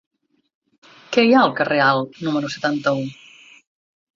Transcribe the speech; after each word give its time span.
Què 1.17 1.25
hi 1.27 1.35
ha 1.35 1.43
al 1.49 1.53
carrer 1.61 1.79
Alt 1.89 2.17
número 2.29 2.51
setanta-u? 2.55 3.05